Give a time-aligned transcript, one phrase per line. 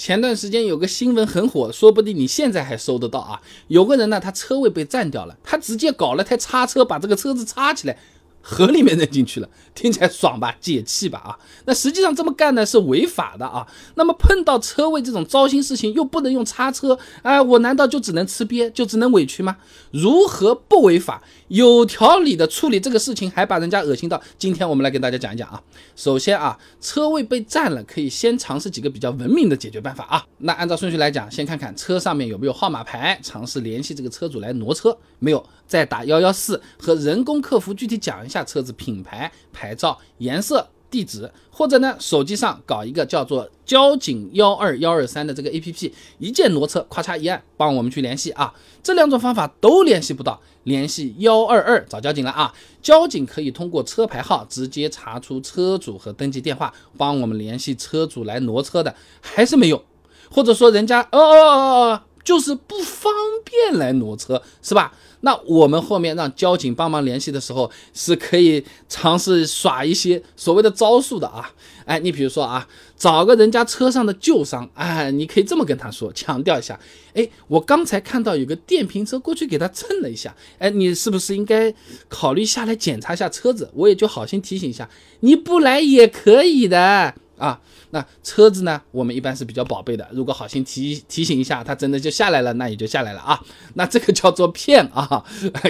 [0.00, 3.38] 前段时间有个新闻很火，说不定你现在还搜得到啊。
[3.68, 7.98] 有个人呢，他车位被占掉了，他直接搞了台叉车，把这个车子叉起来。
[8.40, 10.54] 河里面扔进去了，听起来爽吧？
[10.60, 11.18] 解气吧？
[11.18, 13.66] 啊，那实际上这么干呢是违法的啊。
[13.96, 19.56] 那么碰到车位这种糟心事情，又不能用叉车，哎，我难道就只能吃瘪，就只能委屈吗？
[19.90, 24.20] 如何不违法、有条理的处理这个事情，还把人家恶心到？
[24.38, 25.62] 今天我们来跟大家讲一讲啊。
[25.94, 30.24] 首先啊，车位被占了，可以先尝试几个比较文明的解决办法啊。
[30.38, 48.54] 那按照顺序来讲，先看看车上面有没有号码牌，尝试联系这个车主来挪车，没有，再打幺幺四和人工客服具体讲下车子品牌、牌照、颜色、地址，或者呢手机上搞一个叫做交警幺二幺二三的这个 A P P，一键挪车，咔嚓一按，帮我们去联系啊。
[48.82, 52.54] 这两种方法都联系不到，联系幺二二找交警了啊。
[52.80, 59.84] 交警可以通过车牌号直接查出车主和登记电话，帮我们联系车主来挪车的，还是没有，
[60.30, 63.12] 或者说人家哦哦哦哦，就是不方
[63.44, 64.92] 便来挪车，是吧？
[65.22, 71.52] 那我们后面让交警帮忙联系的时候，是可以尝试耍一些所谓的招数的啊。
[71.84, 76.78] 哎，你比如说啊，找个人家车上的旧伤，哎，你可以这么跟他说，强调一下，
[77.12, 81.74] 哎，我刚才看到有个电瓶车过去给他蹭了一下，哎，你是不是应该
[82.08, 83.68] 考虑下来检查一下车子？
[83.74, 84.88] 我也就好心提醒一下，
[85.20, 87.14] 你不来也可以的。
[87.40, 87.58] 啊，
[87.90, 88.80] 那车子呢？
[88.92, 90.06] 我们一般是比较宝贝的。
[90.12, 93.40] 如果好心提提醒一下，他真的就下来了，那也就下来了啊。
[93.74, 95.24] 那这个叫做骗啊，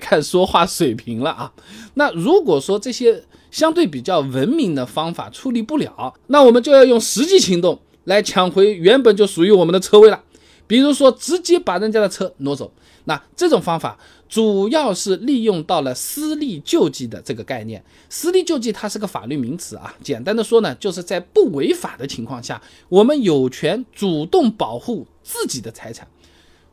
[0.00, 1.52] 看说话水平了啊。
[1.94, 10.22] 那如果说这些相对比较文明的方法处理不了，那我们就要用实际行动来抢回原本就属于我们的车位了。
[10.66, 12.72] 比如说，直接把人家的车挪走。
[13.04, 13.98] 那这种方法。
[14.28, 17.80] 主要是利用到了私利救济的这个概念。
[18.08, 26.08] 私利救济它是个法律名词啊，简单的说呢，就是在不违法的情况下，我们有权主动保护自己的财产。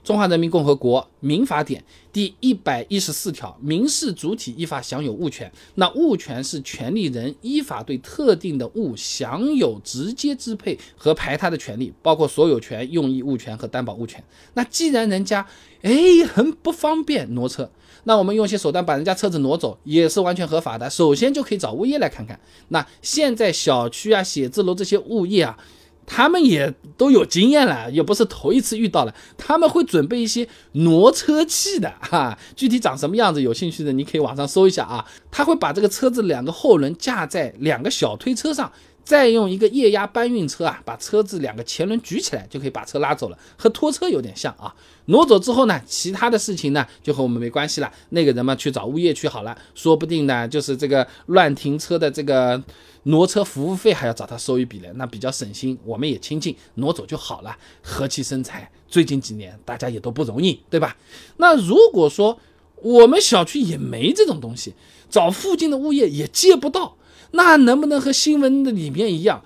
[0.03, 5.49] 中华人民共和国民法典第一百一十四条，民事主体依法享有物权。
[5.75, 14.21] 那物权是权利人依法对特定的物享有直接支配和排他的权利，包括所有权、用益物权和担保物权。
[14.55, 15.47] 那既然人家
[15.83, 15.93] 哎
[16.27, 17.71] 很不方便挪车，
[18.03, 20.89] 那我们用些手段把人家车子挪走也是完全合法的。
[20.89, 22.37] 首先就可以找物业来看看。
[22.67, 25.57] 那现在小区啊、写字楼这些物业啊。
[26.05, 29.15] 他们也都有经验了，也不是头一次遇到了。
[29.37, 35.05] 他们会准备一些挪车器的 哈，具体长什么样子，有兴趣的你可以网上搜一下啊。
[35.31, 38.71] 他会把这个车子两个后轮架在两个小推车上。
[39.03, 44.73] 再用一个液压搬运车啊，把车子两个前轮举起来，就可以把车拉走了，和拖车有点像啊。
[45.07, 47.91] 挪走之后呢，其他的事情呢就和我们没关系了。
[48.09, 52.63] 那个人嘛去找物业去好了，说不定呢就是这个乱停车的这个
[53.03, 58.71] 挪车服务费还要找他收一笔嘞，那比较省心，我们也清静，挪走就好了，和气生财。
[58.87, 60.95] 最近几年大家也都不容易，对吧？
[61.37, 62.39] 那如果说
[62.77, 64.73] 我们小区也没这种东西，
[65.09, 66.95] 找附近的物业也借不到。
[67.33, 69.43] 那能不能和新闻的里面一样？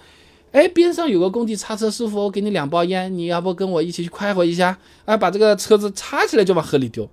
[0.53, 4.77] 哎，边上有个工地叉车师傅，我给你两包烟，你要不跟我一起去快活一下？
[5.05, 7.07] 啊，把这个车子叉起来就往河里丢。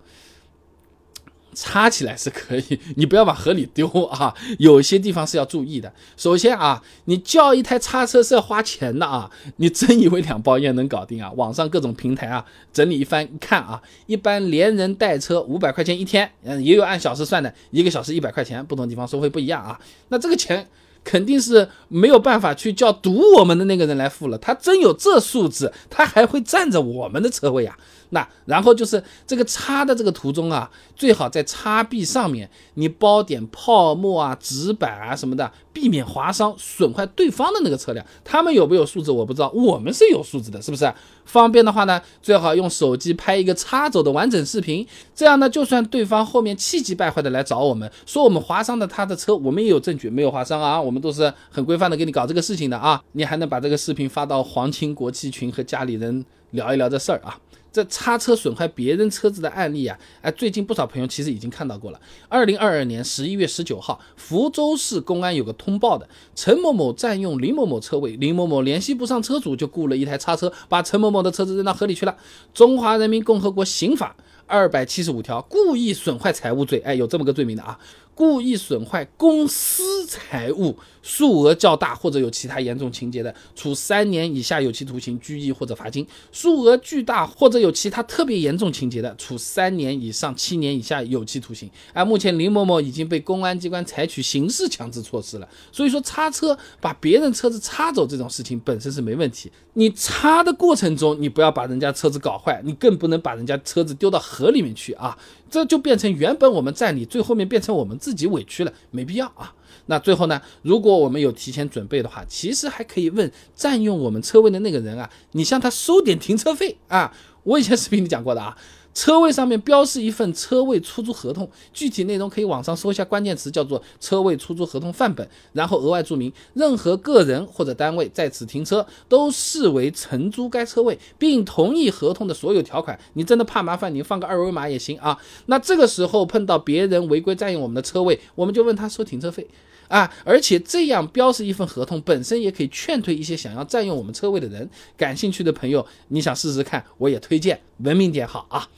[1.54, 4.34] 插起来是可以，你不要往河里丢啊！
[4.58, 5.92] 有些地方是要注意的。
[6.16, 9.30] 首先啊，你叫一台叉车是要花钱的啊！
[9.56, 11.30] 你真以为两包烟能搞定啊？
[11.36, 19.78] 网上各种平台啊，整理一番看啊，一般连人带车五百块钱一天，嗯，也有按小时算的，一个小时一百块钱，不同地方收费不一样啊。
[20.08, 20.66] 那这个钱。
[21.04, 24.38] 肯定是没有办法去叫堵我们的那个人来付了。
[24.38, 27.76] 他真有这素质，他还会占着我们的车位啊？
[28.10, 38.04] 那然后就是这个擦的这个途中啊，最好在擦壁上面你包点泡沫啊、纸板啊什么的，避免划伤、损坏对方的那个车辆。
[38.22, 40.92] 他们有没有素质我不知道，我们是有素质的，是不是？
[41.24, 57.36] 方便的话呢，最好用手机拍一个擦走的完整视频，这样呢，就算对方后面气急败坏的来找我们，说我们划伤的他的车，我们也有证据，没有划伤啊，我我们都是很规范的给你搞这个事情的啊，你还能把这个视频发到皇亲国戚群和家里人聊一聊这事儿啊。
[57.72, 62.00] 这叉车损坏别人车子的案例啊，哎，最近不少朋友其实已经看到过了。
[62.28, 72.16] 二零二二年十一月十九号，福州市公安有个通报的，陈某某占用林某某车位，林某某联系不上车主，就雇了一台叉车，把陈某某的车子扔到河里去了。
[72.54, 74.14] 中华人民共和国刑法
[74.46, 77.76] 二百七十五条故意损坏财物罪，哎，有这么个罪名的啊。
[78.14, 91.68] 故意损坏公私财物，数额较大或者有其他严重情节的，处三年以下有期徒刑、拘役或者罚金；数额巨大或者有其他特别严重情节的，处三年以上七年以下有期徒刑。
[91.92, 95.48] 而，目前林某某已经被公安机关采取刑事强制措施了。
[95.72, 105.18] 所以说，擦车把别人车子擦走这种事情本身是没问题，你擦的过程中你不要把人家车子搞坏，你更不能把人家车子丢到河里面去啊。
[105.50, 109.54] 这就变成原本我们占理，最后面变成我们自己委屈了，没必要啊。
[109.86, 117.10] 那最后呢，如果我们有提前准备的话，其实还可以问占用我们车位的那个人啊，你向他收点停车费啊。
[117.44, 118.54] 我以前视频里讲过的啊。
[118.94, 132.98] 车位上面标示一份车位出租合同，具体内容可以网上搜一下关键词，叫做“车位出租合同范本”，然后额外注明，任何个人或者单位在此停车都视为承租该车位，并同意合同的所有条款。
[133.14, 135.18] 你真的怕麻烦，你放个二维码也行啊。
[135.46, 139.46] 那这个时候碰到别人违规占用我们的车位，我们就问他收停车费。
[139.88, 140.10] 啊。
[140.24, 144.70] 而且这样标示一份合同本身也可以劝退一些想要占用我们车位的人。
[144.96, 148.68] 感兴趣的朋友，你想试试看，我也推荐文明点好啊。